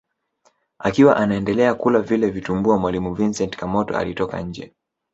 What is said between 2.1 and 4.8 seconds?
vitumbua mwalimu Vincent Kamoto alitoka nje